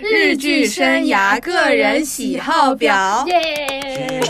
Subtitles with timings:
[0.00, 3.24] 日剧生涯个人喜好表。
[3.28, 4.20] 耶！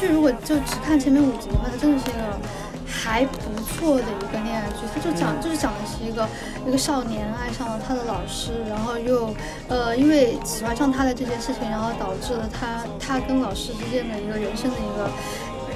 [0.00, 2.38] 剧如果就只看前面五集的话，它真的是一个
[2.86, 4.86] 还不错的一个恋爱剧。
[4.94, 6.26] 它就讲就是讲的是一个
[6.66, 9.34] 一个少年爱上了他的老师，然后又
[9.68, 15.10] 呃因为喜欢上他的这件事情，然后导致了他他跟老师之间的一个人生的一个。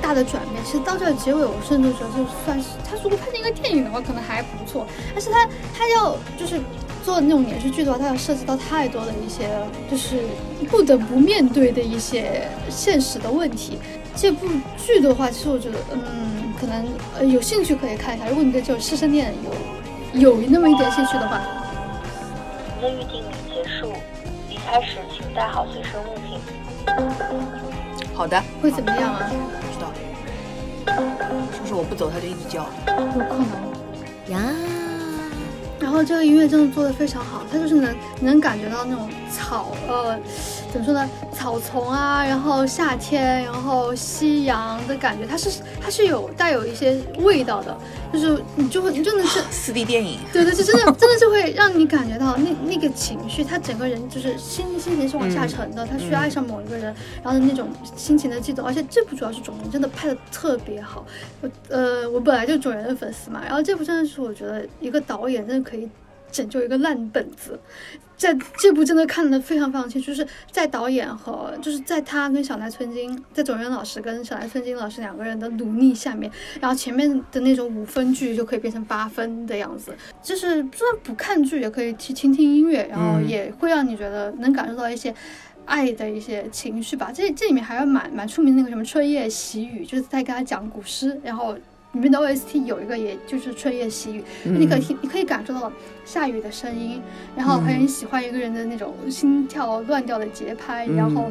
[0.02, 4.86] 大的转变，其实到这结尾，我甚至觉得就算是他如果拍成一个电影的话，可能还不错。
[5.14, 6.60] 但是他他要就是
[7.04, 9.50] 做那种连续剧的话，它要涉及到太多的一些
[9.90, 10.20] 就是
[10.70, 13.78] 不得不面对的一些现实的问题。
[14.16, 14.46] 这部
[14.78, 16.86] 剧的话，其实我觉得，嗯，可能
[17.18, 18.26] 呃有兴趣可以看一下。
[18.28, 19.34] 如果你对这种师生恋
[20.14, 21.42] 有有那么一点兴趣的话，
[22.80, 23.92] 您的预定已结束，
[24.48, 26.40] 离开时请带好随身物品。
[28.14, 29.30] 好的，会怎么样啊？
[29.60, 29.92] 不知道。
[31.52, 32.66] 是不是我不走他就一直叫？
[32.86, 33.50] 有可能。
[34.28, 34.54] 呀，
[35.84, 40.18] 然后这个音乐真的做的非常好，它就是能能感觉到那种草呃
[40.74, 47.78] 怎么说呢，草丛啊，然后夏天，然后夕阳的感觉，它是它是有带有一些味道的，
[48.12, 50.18] 就是你就会你真的是四 D 电影。
[50.32, 61.06] 对对，就真的真的就会让你感觉到那那个情绪，他整个人就是心心情是往下沉的，他需要爱上某一个人，然后那种心情的悸动，而且这部主要是种人真的拍的特别好，
[61.40, 65.88] 我呃我本来就种人的粉丝嘛，然后这部真的是我觉得一个导演真的可以
[66.34, 67.58] 拯救一个烂本子。
[68.16, 85.14] 在这部真的看得非常非常清楚，就是在导演和就是在他跟小奈村金，在总人老师跟小奈村金老师两个人的努力下面，然后前面的那种五分剧就可以变成八分的样子，就是就算不看剧也可以去听听音乐，然后也会让你觉得能感受到一些。
[85.66, 91.56] 爱的一些情绪吧，这这里面还有蛮蛮出名的那个什么春夜喜雨，就是在跟他讲古诗，然后
[91.94, 95.72] 里面的 OST 有一个也就是春夜喜雨，你可以听，你可以感受到
[96.04, 97.00] 下雨的声音，
[97.36, 101.30] 然后很喜欢一个人的那种心跳乱掉的节拍，然后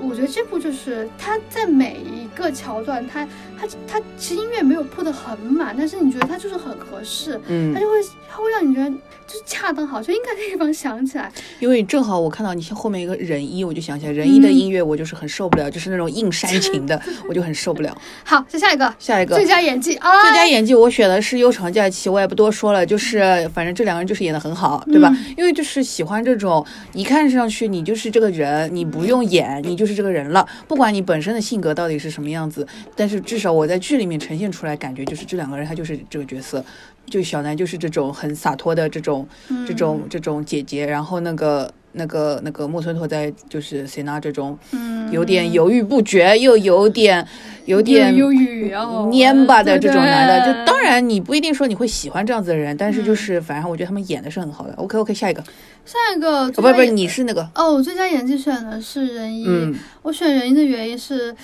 [0.00, 7.96] 我觉得这部就是它在每一个桥段，他他他其实音乐没有铺的很满，但是你觉得它就是很合适，嗯它就会
[8.30, 17.96] 它会让你觉得就是恰当好，就应该那个地方想起来，因为正好我看到你后面一个人一，我就想起来人一的音乐，我就是很受不了，就是那种硬煽情的， 我就很受不了。
[18.24, 25.14] 好，再下一个，下一个最佳演技啊，最佳演技我选的是《悠长假期》，我也不多说了，就是反正这两个人就是演的很好，对吧？
[25.36, 32.66] 因为就是喜欢这种一看上去你就是这个人，你不用演，你就是这个人了，不管你本身的性格到底是什么样子，
[32.96, 36.64] 但是至少我在剧里面呈现出来，感觉就是这两个人他就是这个角色。
[37.06, 39.26] 就小南就是这种很洒脱的这种、
[39.66, 47.26] 这种这种姐姐，然后那个那个那个木村拓哉就是 e n a 这种，嗯有点犹豫不决，又有点
[47.64, 54.74] 有点蔫巴的这种男的，就当然你不一定说你会喜欢这样子的人，但是嗯就是反正我觉得他们演的是很好的。
[54.74, 55.42] OK OK，下一个，
[55.86, 61.34] 下一个哦不不是你是那个，哦，我最佳演技选的是仁一，嗯我选仁一的原因是。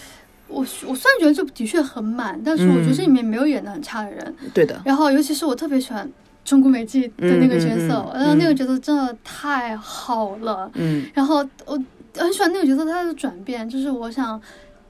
[0.55, 4.35] 我我虽然觉得这部的确很满，但是我觉得这里面没有演的很差的人。
[4.55, 6.09] 对的，然后，尤其是我特别喜欢
[6.45, 10.71] 中谷美纪的那个角色，然后那个角色真的太好了。
[10.75, 11.79] 嗯然后我
[12.17, 14.41] 很喜欢那个角色他的转变，就是我想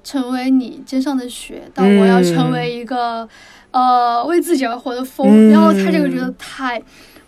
[0.02, 3.26] 成为你肩上的雪，到我要成为一个、
[3.70, 5.26] 呃为自己而活的风。
[5.28, 6.82] 嗯然后他这个角色太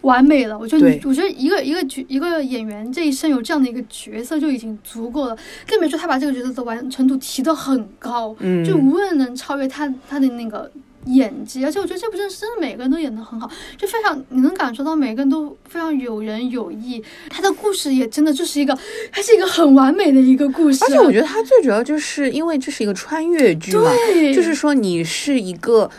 [0.07, 5.37] 完美了，我觉得你，我觉得一个一个角一个演员这一生有这样的一个角色就已经足够了，
[5.67, 10.71] 更别说他把这个角色的完成度提得很高，嗯就无人能超越他他的那个。
[11.07, 17.03] 演技，而且我觉得这部真的是真的每个人都演得很好，就非常你能感受到每个人都非常有仁有义。
[17.29, 18.77] 他的故事也真的就是一个，
[19.11, 20.85] 它是一个很完美的一个故事。
[20.85, 25.91] 而且我觉得它最主要就是因为这是一个穿越剧嘛，对就是说你是一个，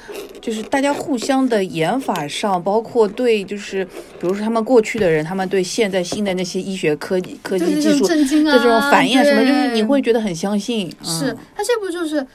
[0.41, 10.89] 就是大家互相的演法上，包括对就是比如说他们过去的人，他们对现在新的那些医学科技科技技术的这种反应啊什么，就是你会觉得很相信。
[11.03, 12.25] 是嗯他这部就是，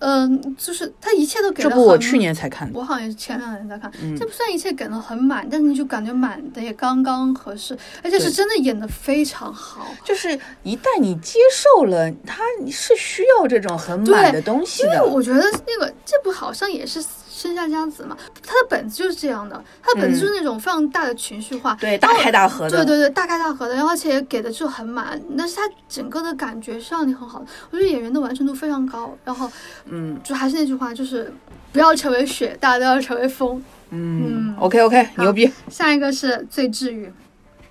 [0.00, 1.82] 嗯、就是他一切都给这的很。
[1.82, 2.78] 部我去年才看的。
[2.78, 9.86] 我好像也是前两年才看，嗯这不算一切给的很满，但是你就感觉满的也刚刚合适，而且是真的演的非常好。
[10.04, 14.88] 就是一旦你接受了，他是需要这种很满的东西的。
[14.88, 17.02] 因为我觉得那个这部好像也是
[17.36, 29.50] 生下佳子嘛，他的本子就是这样的，他的本子就是那种非常大的情绪化，对，大开大合的，对对对，大开大合的，然后而且给的就很满，但是他整个的感觉是让你很好的，我觉得演员的完成度非常高，然后
[29.84, 30.18] 嗯。
[30.24, 31.32] 就还是那句话，就是
[31.72, 33.62] 不要成为雪，大家都要成为风。
[33.90, 35.48] 嗯嗯，OK OK，牛逼。
[35.68, 37.12] 下一个是最治愈，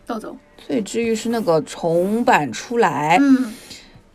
[0.05, 3.51] 豆豆，最治愈是那个重版出来，嗯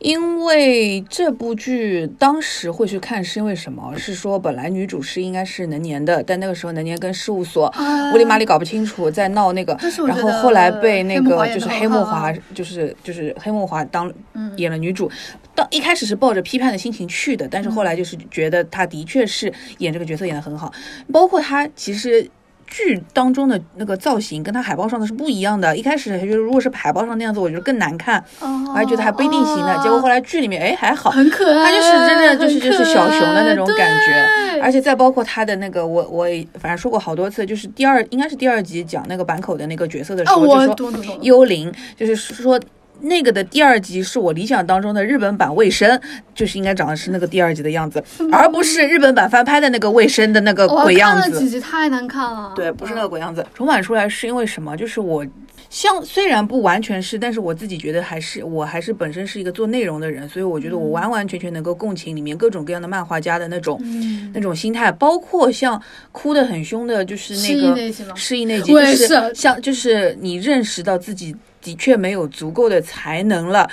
[0.00, 3.94] 因为这部剧当时会去看是因为什么？
[3.98, 8.12] 是说本来女主是应该是能年的，但那个时候能年跟事务所啊。
[8.12, 14.50] 乌里麻里搞不清楚，在闹那个然后后来被那个就是黑木华，就是就是黑木华当嗯。
[14.56, 15.10] 演了女主，
[15.54, 20.72] 当一开始是抱着批判的心情去的，但是后来就是觉得她的确是演这个角色演得很好，
[21.12, 22.28] 包括她其实。
[22.70, 29.78] 剧当中的那个造型跟他海报上的是不一样的，一开始还觉得如果是海报上那样子，我觉得更难看，哦我还觉得还不一定行呢。
[29.82, 36.26] 结果后来剧里面，哎，还好，很可爱，他就是真的就是就是小熊的那种感觉，而且再包括他的那个，我我
[36.60, 42.58] 反正说过好多次，就是第二应该是第二集讲那个坂口的那个角色的时哦，候，我就说幽灵，就是说。
[43.02, 46.00] 那个的第二集是我理想当中的日本版卫生，
[46.34, 48.02] 就是应该长得是那个第二集的样子，
[48.32, 51.22] 而不是日本版翻拍的那个卫生的那个鬼样子。
[51.22, 53.46] 看了几集太难看了，对，不是那嗯个鬼样子。
[53.54, 54.76] 重版出来是因为什么？
[54.76, 55.26] 就是我
[55.68, 65.80] 像虽然不完全是，但是我自己觉得还是我还是本身是一个做内容的人，所以我觉得我嗯完完全全能够共情里面各种各样的漫画家的那种、嗯那种心态，包括像
[66.12, 73.68] 哭得很凶的，就是那个那集吗失忆那集，就是是像就是你认识到自己的确没有足够的才能了。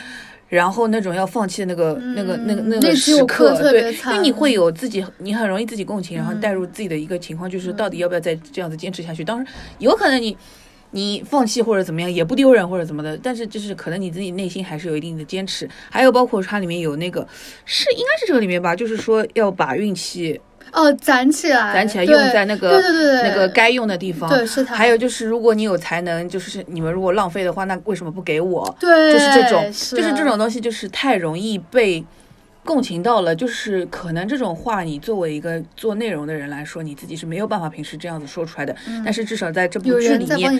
[0.49, 9.25] 然后那种要放弃的那个、那个、那个、嗯那个时刻，对，因为你会有自己，你很容易自己共情，然后嗯带入自己的一个情况，就是到底要不要再这样子坚持下去。
[9.25, 9.45] 当然，
[9.79, 10.37] 有可能你
[10.91, 15.69] 你放弃或者怎么样也不丢人或者怎么的，但是就是可能你自己内心还是有一定的坚持。
[15.89, 17.27] 还有包括它里面有那个
[17.65, 20.39] 是应该是这个里面吧，就是说要把运气
[20.73, 24.29] 哦，攒起来，攒起来用在那个对对对对那个该用的地方。
[24.29, 28.75] 对是它还有就是，如果你有才能，就是你们如果浪费的话，那为什么不给我？
[28.79, 32.03] 对，就是这种，是就是这种东西，就是太容易被
[32.63, 33.33] 共情到了。
[33.35, 38.75] 就是可能这种话，你作为一个做内容的人来说，你自己是没有办法平时这样子说出来的。
[39.05, 40.51] 但是至少在这部剧里面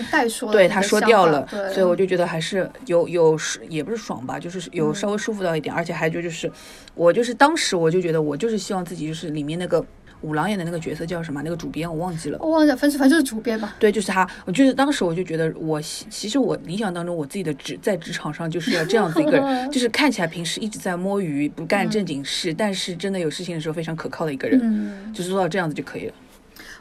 [0.50, 3.38] 对他说掉了，所以我就觉得还是有有
[3.68, 6.50] 也不是爽吧，就是有稍微舒服到一点，而且还就就是
[6.94, 9.84] 我就是当时我就觉得我就是希望自己就是里面那个
[10.22, 11.40] 五郎演的那个角色叫什么？
[11.42, 12.38] 那个主编我忘记了。
[12.40, 13.76] 我忘记了，反正反正就是主编吧。
[13.78, 14.28] 对，就是他。
[14.44, 26.14] 我就是当时我就觉得我其其实我理想当中我自己的职在职场上就是要这样子一个人， 就是看起来平时一直在摸鱼不干正经事，但是真的有事情的时候非常可靠的一个人，嗯，就是做到这样子就可以了。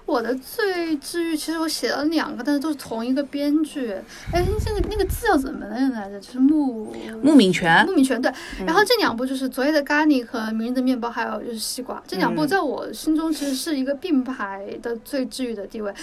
[0.08, 3.92] 我的最治愈，其实我写了两个，但是都是同一个编剧。
[4.32, 6.18] 哎，那个那个字叫怎么念来着？
[6.20, 8.32] 就是木穆敏泉穆敏泉对。
[8.60, 15.94] 嗯然后这两部就是昨夜的咖喱和明日的面包，还有就是西瓜，这两部嗯在我心中其实是一个并排的最治愈的地位。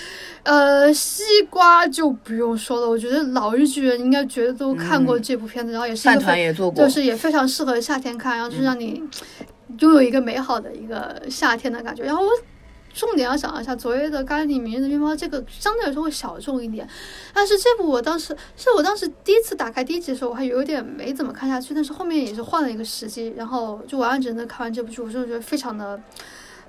[0.43, 9.03] 呃，西瓜就不用说了，我觉得老日剧人应该觉得都看过这部片子，然后也是一饭个团也做过，就是也非常适合夏天看，然后就是让你
[9.81, 12.03] 拥有一个美好的一个夏天的感觉。
[12.05, 12.29] 然后我
[12.95, 16.89] 重点要讲一下昨夜的咖喱明日的面包，这个相对来说会小众一点，
[17.35, 26.01] 但是这部我当时是我当时第一次打开第一集的时候，我还有点没怎么看下去，但是后面也是换了一个时机，然后就完完整整的看完这部剧，我真的觉得非常的。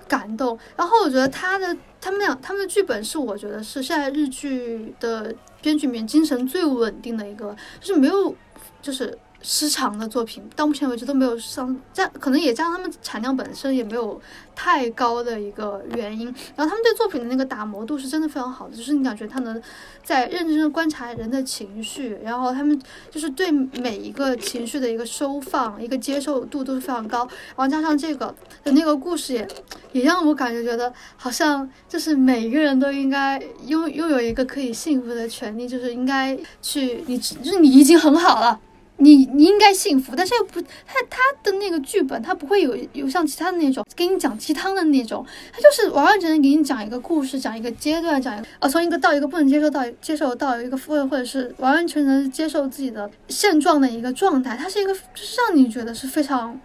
[0.07, 5.33] 感动，然后我觉得他的他们俩他们的剧本是我觉得是现在日剧的
[5.63, 8.35] 编剧里面精神最稳定的一个，就是没有
[8.83, 9.17] 就是
[9.47, 14.19] 失常的作品，到目前为止都没有上，加可能也加上他们产量本身也没有
[14.55, 16.25] 太高的一个原因，
[16.55, 19.61] 然后他们对作品的那个打磨度是真的非常好的，就是你感觉他能
[20.03, 27.19] 在认真的观察人的情绪，然后他们就是对每一个情绪的一个收放、一个接受度都是非常高，
[27.55, 28.33] 然后加上这个
[28.63, 29.47] 的那个故事也
[29.91, 38.59] 也让我感觉觉得好像就是每一个人都应该拥拥有一个可以幸福的权利，就是应该去你就是你已经很好了。
[38.97, 56.57] 你你应该幸福，但是又不，他他的那个剧本，他不会有有像其他的那种给你讲鸡汤的那种，他就是完完整整给你讲一个故事，讲一个阶段，讲一个呃从一个到一个不能接受到接受到一个或或者是完完全全接受自己的现状的一个状态，它是一个就是让你觉得是非常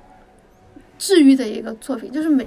[0.98, 2.46] 治愈的一个作品，就是每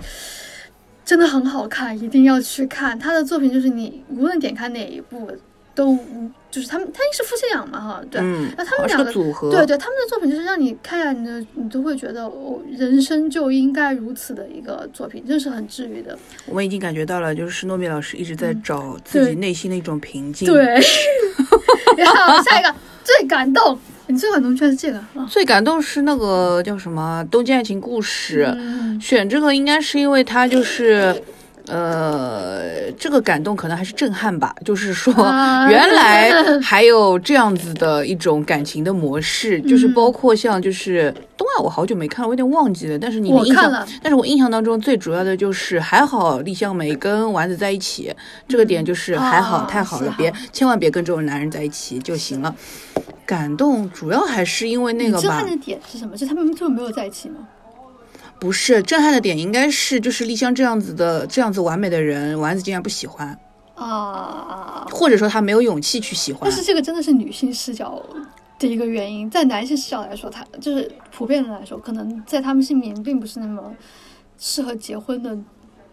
[1.03, 2.97] 真的很好看，一定要去看。
[2.97, 5.29] 他的作品，就是你无论点开哪一部
[5.75, 5.97] 都
[6.53, 16.15] 就是他们他是夫妻俩嘛哈，对，嗯，那他们两个组合，对对，他们的作品就是让你看下你的，你都会觉得哦，人生就应该如此的一个作品，真是很治愈的。
[16.45, 20.63] 我们已经感觉到了，就是施诺比老师一直在找自己内心的一种平静。，对，
[21.97, 22.71] 然后下一个
[23.03, 25.25] 最感动，你最感动居然是这个啊！
[25.27, 31.19] 最感动是那个叫什么《东京爱情故事》，嗯选这个应该是因为它就是
[31.67, 42.99] 呃，这个感动可能还是震撼吧，就是说啊 原来还有这样子的一种感情的模式，就是嗯包括像就是东亚，我好久没看了，我有点忘记了。
[42.99, 48.13] 但是你的印象我看了，但是我印象当中最主要的就是还好丽香梅跟丸子在一起，
[48.47, 52.53] 这个点就是还好，啊太好了，别千万别跟这种男人在一起就行了。
[53.25, 56.17] 感动主要还是因为那个震撼，的点是什么？
[56.17, 57.35] 是他们就没有在一起吗？
[58.43, 63.39] 不是震撼的点，应该是就是丽香这样子的这样子完美的人，丸子竟然不喜欢，
[63.73, 66.41] 啊，或者说他没有勇气去喜欢。
[66.43, 66.51] 但。
[66.51, 68.03] 是这个真的是女性视角
[68.59, 73.73] 的一个原因，在男性视角来说，他就是普遍的来说，可能在他们心里面并不是那么
[74.37, 75.37] 适合结婚的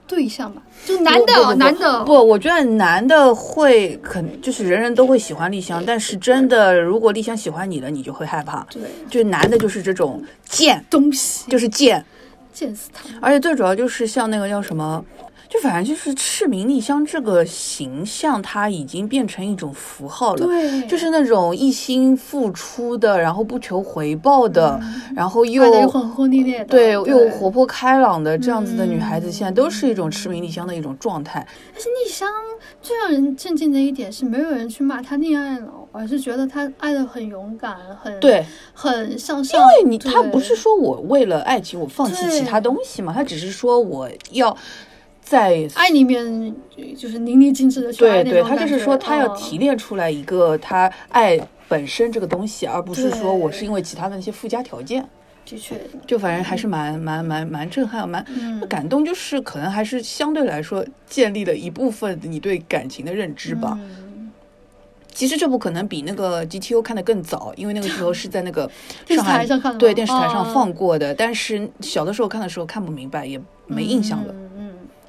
[0.08, 0.60] 对象吧。
[0.84, 8.66] 就男的，男的不，我觉得男的会肯就是人人都会喜欢丽香，但是真的如果丽香喜欢你了，你就会害怕。
[8.70, 8.82] 对。
[9.08, 11.48] 就男的就是这种贱，东西。
[11.48, 12.04] 就是贱，
[12.52, 13.18] 见死他们。
[13.20, 15.04] 而且最主要就是像那个叫什么。
[15.52, 20.46] 就反正就是赤名丽香这个形象，它已经变成一种符号了。
[20.46, 24.80] 对，就是那种一心付出的，然后不求回报的，
[25.12, 31.44] 然后又又轰轰烈烈的，对又活泼开朗的这样子的女孩子，嗯现在都是一种痴迷丽香的一种状态。
[31.72, 32.28] 但是丽香
[32.80, 39.60] 最让人震惊的一点是，没有人去骂她恋爱脑，而是觉得他爱的很勇敢，很对，很向上。
[39.60, 44.56] 因为你他不是说我为了爱情我放弃其他东西嘛，他只是说我要
[45.20, 46.54] 在爱里面
[46.96, 55.06] 就是淋漓尽致的去爱对对，他就是说他要嗯提炼出来一个他爱本身这个东西，而不是说我是因为其他的那些附加条件。
[55.46, 55.74] 的确，
[56.06, 63.76] 就反正还是蛮蛮蛮蛮震撼，蛮嗯感动，就是可能还是相对来说建立了一部分你对感情的认知吧。
[63.80, 64.09] 嗯
[65.20, 68.64] 其实这部可能比那个 GTO 看的更早，因为那个时候是在那个
[69.04, 74.34] 电视上海台上看的对电视台上哦放过的，但是小的时候看的时候看不明白，也没印象了，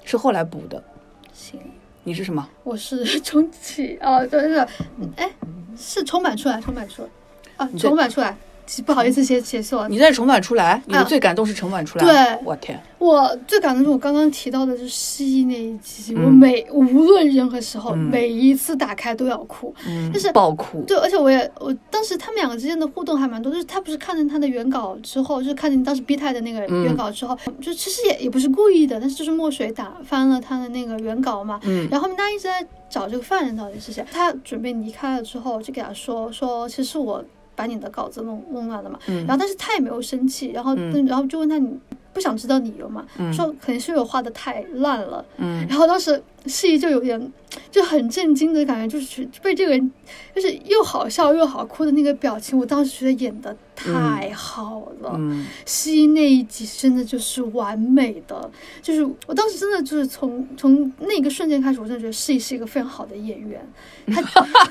[0.03, 0.83] 是后来补的。
[1.31, 1.57] 行，
[2.03, 2.45] 你是什么？
[2.65, 4.67] 我是 重启啊，对对对，
[5.15, 5.31] 哎，
[5.77, 7.07] 是重版出来，重版出来
[7.55, 8.35] 啊，这重版出来，
[8.85, 9.89] 不好意思写写错了。
[9.89, 12.05] 你在重版出来，你最感动是重版出来。
[12.05, 19.73] 对我天，我最感动是我刚刚提到的，就是失忆那一集，嗯我每无论任何时候，嗯每一次打开都要哭。
[19.87, 20.81] 嗯，就是爆哭。
[20.87, 37.23] 对，而且我也我当时他们两个之间的互动还蛮多，就是他不是看见他的原稿之后，就是看见当时 B 太的那个嗯原稿之后，就其实也也不是故意的，但是就是墨水打翻了他的那个原稿嘛，嗯然后他一直在找这个犯人到底是谁，他准备离开了之后，就给他说说，其实我
[37.55, 39.25] 把你的稿子弄弄乱了嘛，嗯。
[39.25, 41.05] 然后但是他也没有生气，然后、嗯。
[41.05, 41.77] 然后就问他你
[42.13, 43.31] 不想知道理由嘛，嗯。
[43.33, 45.65] 说可能是我画的太烂了，嗯。
[45.67, 47.31] 然后当时示意就有点
[47.71, 49.91] 就很震惊的感觉，就是被这个人
[50.35, 55.13] 就是又好笑又好哭的那个表情，我当时觉得演的太好了。
[55.15, 58.51] 嗯西那一集真的就是完美的，
[58.81, 63.65] 就是我当时真的就是从从那个瞬间开始，我真的觉得示意是一个非常好的演员，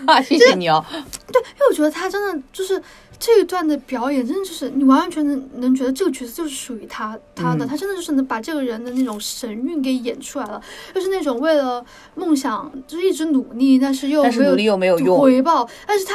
[0.07, 0.85] 哈， 谢谢你哦。
[0.91, 2.81] 对因为我觉得他真的就是
[3.21, 10.61] 这一段的表演，真的就是你完完全全能觉得这个角色就是属于他他的，嗯他真的就是能把这个人的那种神韵给演出来了，
[10.95, 11.85] 就是那种为了
[12.17, 16.15] 梦想就是一直努力，但是又没有但是努力又没有用回报，但是他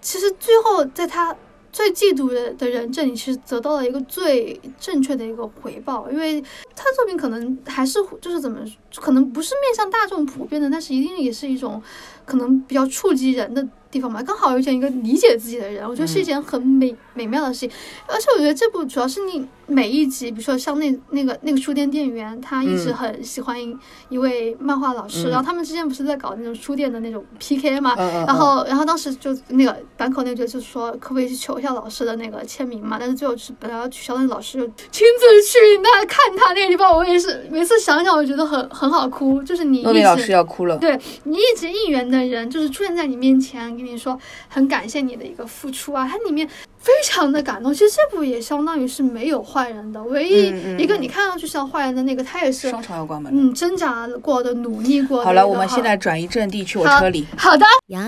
[0.00, 1.34] 其实最后在他。
[1.74, 6.38] 最嫉妒的的人这里其实得到了一个最正确的一个回报，因为
[6.76, 8.58] 他作品可能还是就是怎么，
[8.96, 11.82] 可能不是面向大众普遍的，但是一定也是一种
[12.26, 14.20] 可能比较触及人的地方吧。
[14.22, 17.70] 刚好遇见一个理解自己的人，我觉得是一件很美、美妙的事情。
[18.06, 23.76] 而且我觉得这部主要是你每一集，比如说像那那个那个书店店员，他一直嗯很喜欢一
[24.08, 40.32] 一位漫画老师，嗯然后他们之间不是在搞那种书店的那种 PK 嘛，然后然后当时就那个坂口那个就是说可不可以去求一下老师的那个签名嘛，但是最后是本来要取消，但是老师就亲自去那看他那个地方，我也是每次想想我觉得很很好哭，就是你一直。
[40.32, 40.78] 要哭了。
[40.78, 46.48] 对你一直应援的人，就是出现在你面前，跟你说很感谢你的一个付出啊，它里面
[46.82, 47.72] 非常的感动。
[47.72, 53.32] 其实这部也相当于是没有坏人的，唯一一个你看上去像坏人的那个，他也是商场要关门。
[53.32, 55.24] 嗯挣扎过的、努力过的。
[55.24, 57.24] 好了，我们现在转移阵地，去我车里。
[57.38, 57.64] 好的。
[57.86, 58.00] 呀，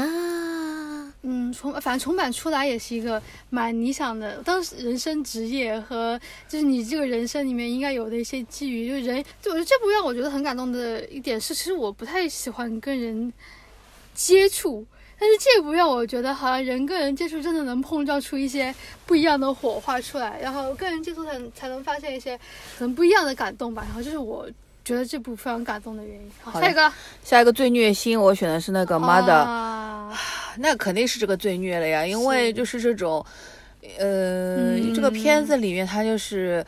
[1.23, 13.33] 嗯，重反正重版出来也是一个蛮理想的，当时人生职业和就是你这个人生里面应该有的一些机遇，就是人，就我觉得这部让我觉得很感动的一点是，其实我不太喜欢跟人
[14.15, 14.85] 接触。
[15.19, 18.75] 但是这部让我觉得，好像人跟人接触真的能碰撞出一些
[19.07, 22.37] 不一样的火花出来，然后跟人接触才能才能发现一些
[22.79, 23.83] 可能不一样的感动吧。
[23.87, 24.49] 然后就是我
[24.85, 26.31] 觉得这部非常感动的原因。
[26.43, 26.93] 好，好下一个
[27.23, 30.13] 下一个最虐心，我选的是那个 Mother，、啊
[30.59, 33.25] 那肯定是这个最虐了呀，因为就是这种，
[33.99, 36.65] 呃，嗯这个片子里面它就是。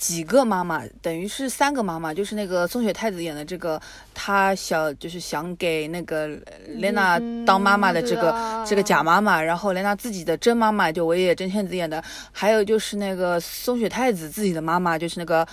[0.00, 3.78] 几个妈妈，等于是三个妈妈，就是那个松雪太子演的这个，
[4.14, 6.26] 她小就是想给那个
[6.66, 12.02] 莲娜嗯当妈妈的这个、这个假妈妈，然后莲娜自己的真妈妈就尾野真千子演的，
[12.32, 15.46] 还有就是那个松雪太子自己的妈妈就是那个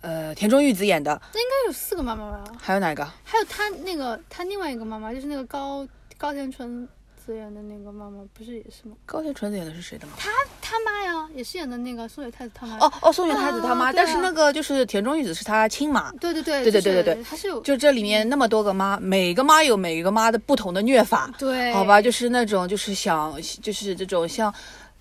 [0.00, 2.42] 呃田中裕子演的，那应该有四个妈妈吧？
[2.60, 3.04] 还有哪个？
[3.22, 5.86] 还有他那个他另外一个妈妈，就是那个高
[6.18, 6.88] 高田纯
[7.24, 8.96] 子演的那个妈妈，不是也是吗？
[9.06, 10.12] 高田纯子演的是谁的妈？
[10.60, 12.76] 他妈呀，也是演的那个松野太子他妈。
[12.78, 16.10] 哦，哦，松野太子他妈，但是那个就是田中裕子是他亲妈。
[16.12, 24.52] 对对对对对对对对他是有就这里面那么多个妈，每个妈有每个妈的不同的虐法，对，好吧，就是那种就是想就是这种像。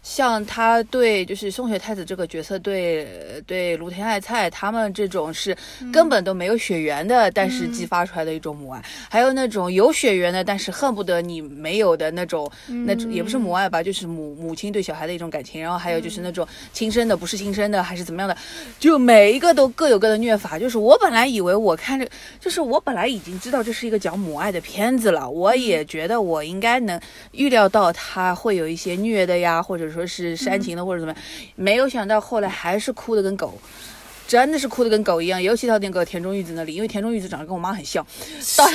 [0.02, 3.08] 像他对就是松雪太子这个角色对
[3.46, 5.56] 对芦田爱菜他们这种是
[5.94, 12.52] 根本都没有血缘的，但是激发出来的一种母爱，还有那种有血缘的，但是恨不得你没有的那种，
[12.86, 18.36] 那种也不是母爱吧，就是母母亲对小孩的一种感情，然后还有就是那种亲生的不是亲生的还是怎么样的，
[18.80, 20.58] 就每一个都各有各的虐法。
[20.58, 22.08] 就是我本来以为我看着，
[22.40, 27.00] 就是我本来已经知道这是一个讲母爱的片子了，我也觉得我应该能
[27.34, 31.24] 预料到他会有一些虐的呀，或者说是煽情的或者怎么样，
[31.56, 33.60] 没有想到后来还是哭的跟狗。
[34.28, 38.06] 真的是哭的跟狗一样，尤其到那个田中裕子那里，因为田中裕子长得跟我妈很像，
[38.56, 38.66] 到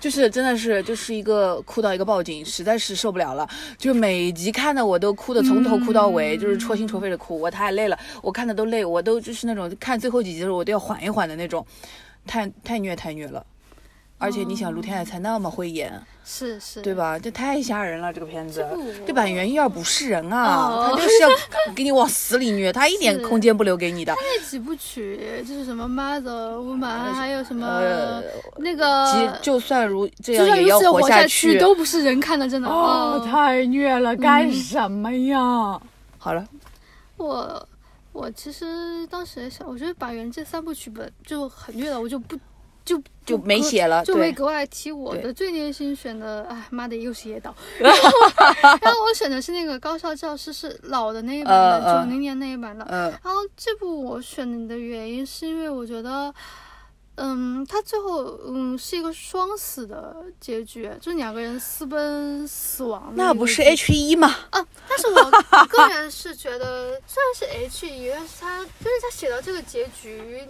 [0.00, 3.46] 就是真的是就是一个哭到一个报警，实在是受不了了。
[3.76, 11.66] 就每集看的我都哭的从头哭到尾，就是戳心戳肺的哭，我太累了，我看的都累，我都就是那种看最后几集的时候我都要缓一缓的那种，
[12.26, 13.44] 太太虐太虐了。
[14.22, 16.94] 而且你想，卢天爱才那么会演，是是，对？
[16.94, 17.18] 吧？
[17.18, 18.64] 这太吓人了，这个片子
[19.04, 21.28] 这板垣一二不是人啊，哦他就是要
[21.74, 24.14] 给你往死里虐，他一点空间不留给你的。
[24.16, 28.22] 那几部曲就是什么 Mother Woman，还有什么呃
[28.58, 32.68] 那个，就算如这样也要活下去，都不是人看的，真的。
[32.68, 35.80] 哦，嗯太虐了，干什么呀？
[36.18, 36.46] 好了，
[37.16, 37.68] 我
[38.12, 42.38] 我其实当时也想，我觉得把原这三部曲本就很虐了，我就不
[42.84, 47.98] 就就没写了，就没格外提我的最虐心选的，哎妈的又是野岛， 然后
[48.80, 52.84] 然后我选的是那个高校教师，是老的那一版的，九零年那一版的。
[52.90, 56.32] 嗯然后这部我选的原因是因为我觉得，
[57.16, 63.12] 嗯，他最后嗯是一个双死的结局，就是两个人私奔死亡。
[63.14, 64.34] 那不是 H 一吗？
[64.50, 70.42] 啊，但是我个人是觉得，虽然是 H 一，但是他就是他写到这个结局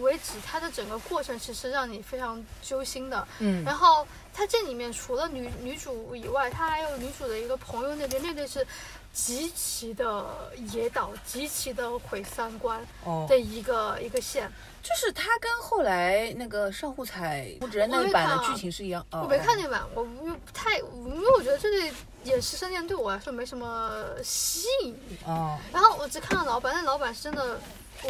[0.00, 3.26] 为止，他的整个过程其实让你非常揪心的。
[3.38, 8.66] 嗯然后他这里面除了女女主以外，他还有女主的一个朋友那边，那对是
[9.12, 14.50] 极其的野岛，极其的毁三观哦，的一个、一个线。
[14.84, 19.04] 就是他跟后来那个上户彩不知人那我没看啊版的剧情是一样。
[19.10, 21.90] 哦我没看那版，我不太，因为我觉得这对
[22.24, 25.16] 演师生恋对我来说没什么吸引力。
[25.24, 27.58] 哦，然后我只看了老版，但老版是真的，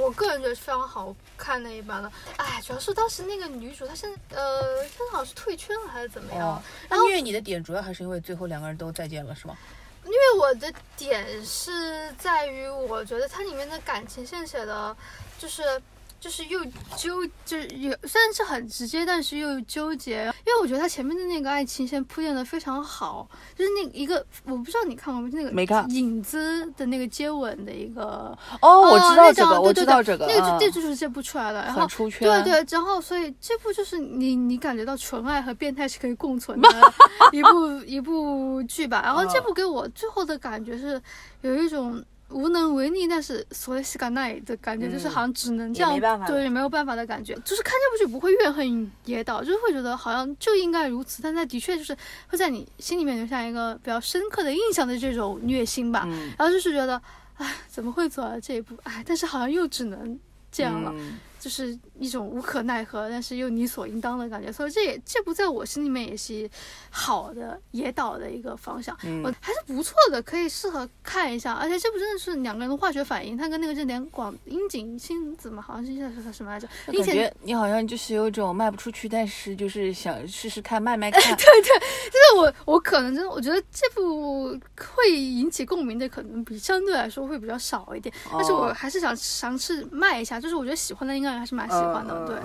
[0.01, 2.11] 我个人觉得是非常好看那一版的。
[2.39, 6.57] 哎，主要是当时那个女主她现在呃，现在好像是退圈了还是怎么样？
[6.57, 9.57] 哦，然后虐你的点主要还是因为最后两个人都再见了，是吗？
[10.05, 14.97] 因为我的点是在于，我觉得它里面的感情线写的，
[15.39, 15.81] 就是。
[16.25, 16.59] 就是又
[16.97, 20.25] 纠，就是有虽然是很直接，但是又纠结。
[20.47, 32.27] 因为我觉得他前面的那个爱情线铺垫的非常好，就是那一个我不知道你看过没，那个没看影子的那个接吻的一个哦，我知道那这个，我知道这个，那个就啊这就是这部出来的，然出圈。
[32.43, 36.93] 对对，然后所以这部就是你你感觉到纯爱和变态是可以共存的
[37.33, 39.03] 一部一部剧吧。
[39.05, 40.99] 然后这部给我最后的感觉是
[41.43, 42.03] 有一种。
[42.31, 47.35] 无能为力，但是所谓西嘎奈的感觉，就是嗯好像只能这样，也没办法对，也没有办法的感觉。
[47.45, 51.97] 就是看这部剧不会怨恨野岛，就是会觉得好像就应该如此，但它的确就是
[52.29, 56.05] 会在你心里面留下一个比较深刻的印象的这种虐心吧。
[56.07, 57.01] 嗯，然后就是觉得，
[57.37, 58.75] 哎，怎么会走到这一步？
[58.85, 60.19] 哎，但是好像又只能
[60.51, 60.93] 这样了。
[60.95, 66.49] 嗯就是一种无可奈何，但是又理所应当的感觉，所以这也这部在我心里面也是
[66.89, 71.53] 好的野岛的一个方向，嗯我还是不错的，可以适合看一下。
[71.53, 76.67] 而且这部真的是两个人的化学反应，他跟那个任田广樱井新子嘛，好像是叫什么来着？
[76.87, 81.21] 我感觉你好像就是有种卖不出去，但是就是想试试看，卖卖看。
[81.37, 84.59] 对对就是我我可能真的我觉得这部
[84.97, 92.37] 会引起共鸣的可能比相对来说会比较少一点，但是我哦还是想尝试卖一下，就是我觉得喜欢的应该还是蛮喜欢的，对。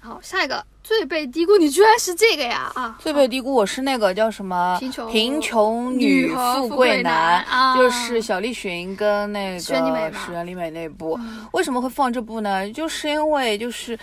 [0.00, 2.98] 好，下一个最被低估，你居然是这个呀啊！
[3.00, 11.18] 最被低估我是那个叫什么贫穷贫穷女女富贵贵男啊就是小栗旬跟那个石原里美嘛石原里美那部。
[11.22, 12.70] 嗯为什么会放这部呢？
[12.72, 13.98] 就是因为就是。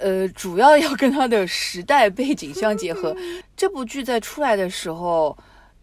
[0.00, 3.16] 呃，主要要跟它的时代背景相结合。
[3.56, 5.34] 这部剧在出来的时候，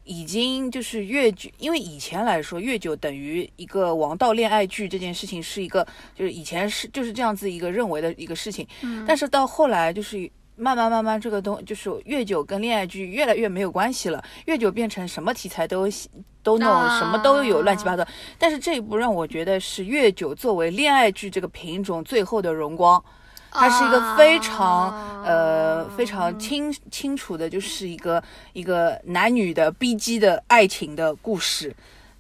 [0.06, 8.66] 已经就是越剧，因为以前来说，越久等于一个王道恋爱剧这件事情是一个，就是以前是就是这样子一个认为的一个事情。
[8.82, 10.32] 嗯但是到后来就是。
[10.58, 16.10] 慢慢慢慢，这个东就是越久跟恋爱剧越来越没有关系了，越久变成什么题材都喜
[16.42, 18.08] 都弄，啊什么都有乱七八糟。
[18.40, 23.04] 但是这一部让我觉得是越久作为恋爱剧这个品种最后的荣光，
[23.56, 28.22] 它是一个非常、啊呃非常清清楚的，就是一个
[28.54, 31.76] 一个男女的逼机的爱情的故事。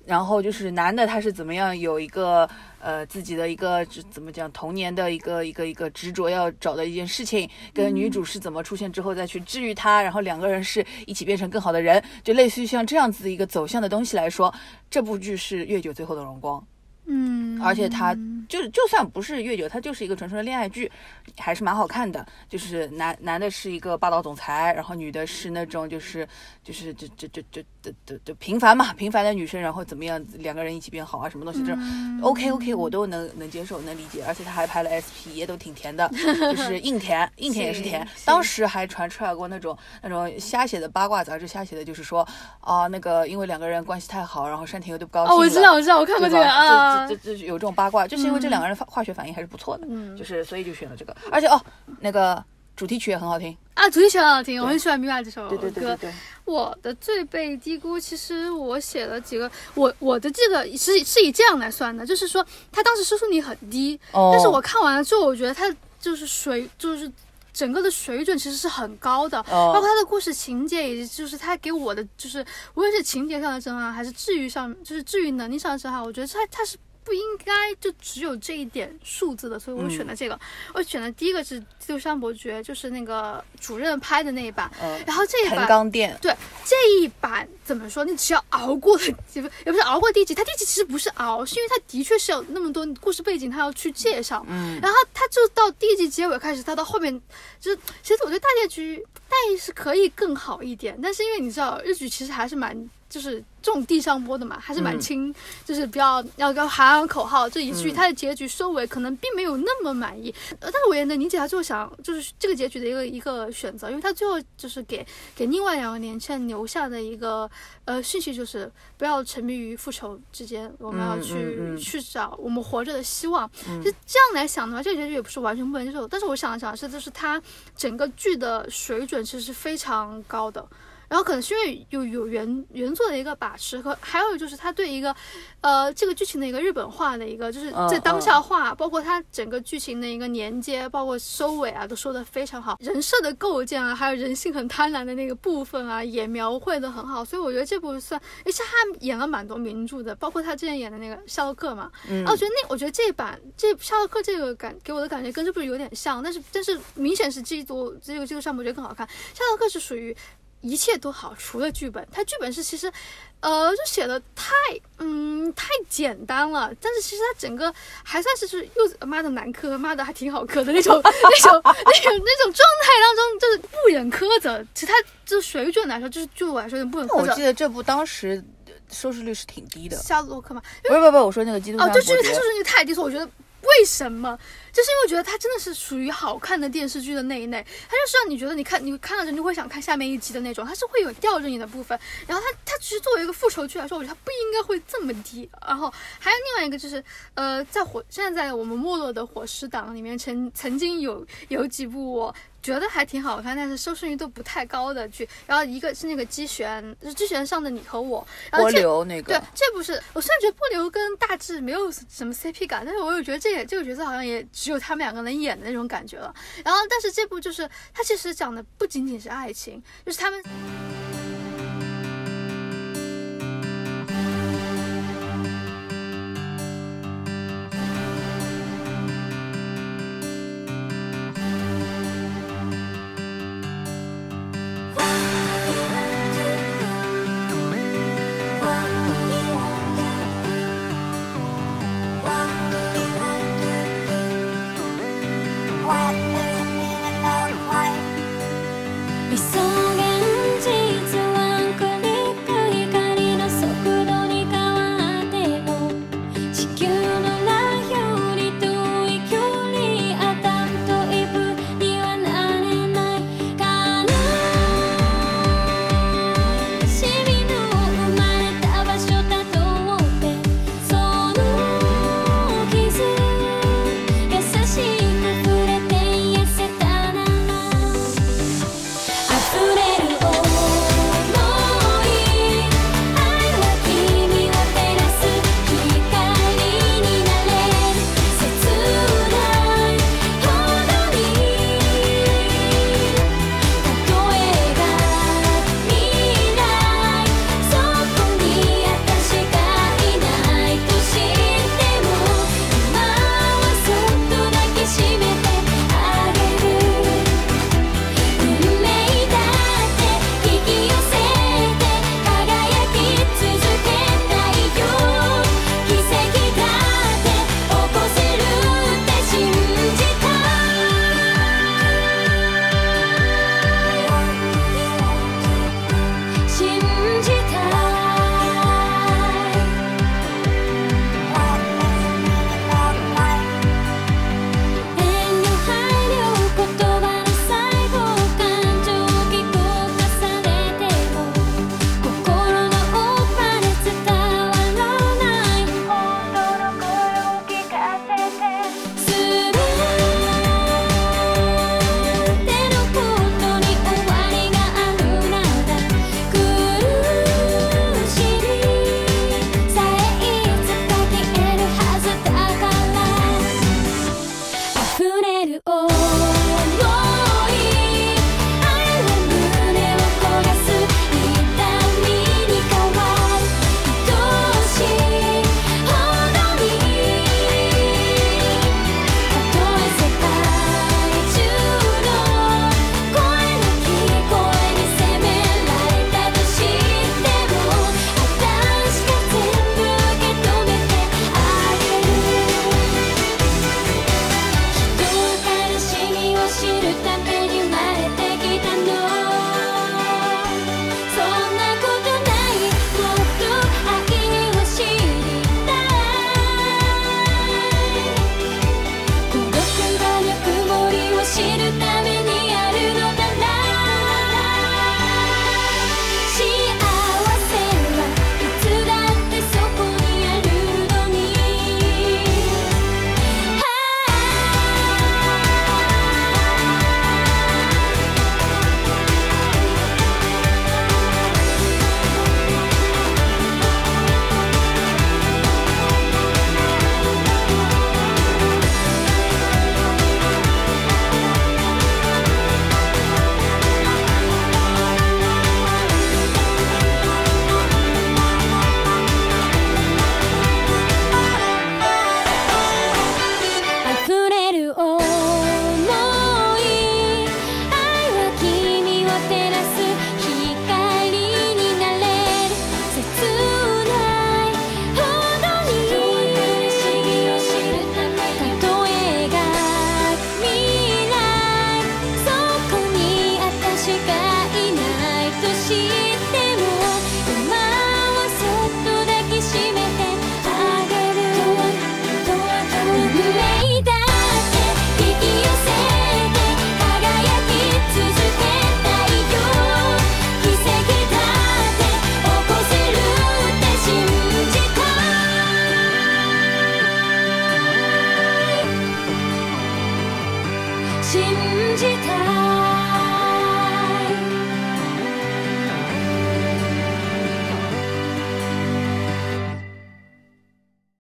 [0.08, 2.48] 然后就是男的他是怎么样有一个
[2.80, 14.54] 呃自己的一个怎怎么讲童年的一个一个一个执着要找的一件事情，跟女主是怎么出现之后再去治愈他，然后两个人是一起变成更好的人，就类似于像这样子的一个走向的东西来说，
[14.92, 16.64] 这部剧是越久最后的荣光。
[17.08, 18.16] 嗯，而且它
[18.50, 20.92] 就就算不是月久，它就是一个纯纯的恋爱剧，
[21.38, 22.26] 还是蛮好看的。
[22.50, 26.28] 就是男男的是一个霸道总裁，然后女的是那种就是
[26.64, 34.24] 就是就就就就就就就平凡嘛，平凡的女生，然后怎么样两个人一起变好啊，什么东西这种、OK OK 我都能能接受能理解。
[34.28, 36.08] 而且他还拍了 SP，也都挺甜的，
[36.54, 38.06] 就是硬甜，硬甜也是甜。
[38.16, 42.28] 是当时还传出来过那种那种瞎写的八卦杂志，瞎写的就是说
[42.62, 45.50] 啊那个因为两个人关系太好，然后山田优都不高兴哦，我。
[45.56, 46.95] 知道，我知道，我看过这个对吧？
[46.96, 51.62] 啊这，有这种八卦，就是因为这两个人化化学反应还是不错的，嗯就是所以就选了这个，而且哦，
[52.00, 52.44] 那个
[52.76, 55.58] 主题曲也很好听，啊，主题曲很好听，我很喜欢《米娅》这首歌。
[55.58, 56.14] 对对对对对，
[56.46, 67.12] 我的最被低估，其实我写了几个，我我的这个是是以这样来算的，就是说他当时收视率很低，哦但是我看完了之后，我觉得他就是水就是。
[67.56, 69.72] 整个的水准其实是很高的，哦。
[69.74, 80.38] 包括他的故事情节，以及就是他给我的就是无论是情节上的震撼，还是治愈上，就是治愈能力上的震撼，我觉得他他是不应该就只有这一点数字的，所以我选了这个。
[80.74, 85.90] 我选的第一个是《基督山伯爵》，就是那个主任拍的那一版，嗯，然后这一版
[86.20, 88.04] 对这一版怎么说？
[88.04, 94.44] 你只要熬过了，也不也不是熬过第一集，它第一集其实不是熬，是因为它的确是有那么多故事背景，它要去介绍。
[94.50, 97.14] 嗯，然后它就到第一集结尾开始，它到后面
[97.60, 110.34] 就是，其实我觉得大结局大意是可以更好一点，但是因为你知道日剧其实还是蛮就是这种地上播的嘛，还是蛮嗯轻，就是比较要要喊喊口号，这以至于它的结局收尾可能并没有那么满意。
[110.60, 117.50] 呃，但是我也能理解他最后想就是这个结局的一个一个选择，因为他最后就是给给另外两个年轻人留下的一个
[117.86, 123.50] 呃讯息，就是不要沉迷于复仇之间，我们要嗯去、去找我们活着的希望。
[123.70, 126.08] 嗯就这样来想的话，这个结局也不是完全不能接受。
[126.08, 127.42] 但是我想了想是，就是它
[127.78, 130.66] 整个剧的水准其实是非常高的。
[131.08, 135.16] 然后可能是因为有有原原作的一个把持和，还有就是他对一个，
[135.62, 142.78] 呃，这个剧情的一个日本化的一个，就是嗯在当下化，包括他整个剧情的一个连接，包括收尾啊，都说的非常好。
[142.80, 147.24] 人设的构建啊，还有人性很贪婪的那个部分啊，也描绘的很好。
[147.24, 159.08] 所以我觉得这部算，而且他演了蛮多名著的，包括他之前演的那个《夏洛克》嘛，嗯我觉得那我觉得这版这夏洛克这个感给我的感觉跟这部有点像，但是但是明显是基督这个这个上部我觉得更好看。
[159.34, 160.16] 夏洛克是属于
[160.62, 162.08] 一切都好，除了剧本。
[162.12, 162.92] 它剧本是其实，
[163.40, 164.54] 呃，就写的太
[164.98, 174.66] 嗯太简单了，但是其实它整个还算是是又妈的难磕，妈的还挺好磕的那种 那种那种那种状态当中，就是不忍苛责。
[174.74, 174.94] 其实它
[175.26, 177.32] 就水准来说，就是就我来说有点不忍苛责。
[177.32, 178.44] 我记得这部当时
[178.92, 183.26] 收视率是挺低的，夏洛克嘛，不是不是不是，我说那个基督哦，就是因为它收视率太低，所以我觉得
[183.62, 184.38] 为什么？
[184.76, 191.98] 就是因为我觉得它真的是属于好看的电视剧的那一类，它就是让你觉得你看你看了之后你会想看下面一集的那种，它是会有吊着你的部分。
[192.28, 195.50] 然后它它其实作为一个复仇剧来说，我觉得它不应该会这么低。
[195.66, 197.02] 然后还有另外一个就是，
[197.36, 202.36] 呃，在火现在在我们没落的火狮党里面，曾曾经有有几部我。
[202.66, 205.30] 觉得还挺好看，但是收视率都不太高的剧。
[205.46, 208.28] 然后一个是那个机旋，是机旋上的你和我。
[208.52, 216.34] 然流那个，，这部是我虽然觉得波流跟大志没有什么 CP 感，但是我又觉得这也这个角色好像也只有他们两个能演的那种感觉了。
[216.64, 220.44] 然后，但是这部就是它其实讲的不仅仅是爱情，就是他们。